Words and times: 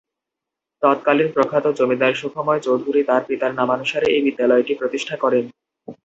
তৎকালীন 0.81 1.29
প্রখ্যাত 1.35 1.65
জমিদার 1.79 2.13
সুখময় 2.13 2.61
চৌধুরী 2.63 3.01
তার 3.03 3.21
পিতার 3.27 3.51
নামানুসারে 3.53 4.07
এই 4.15 4.21
বিদ্যালয়টি 4.25 4.73
প্রতিষ্ঠা 4.75 5.15
করেন। 5.17 5.45